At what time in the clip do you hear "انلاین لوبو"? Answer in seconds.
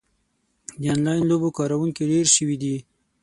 0.93-1.49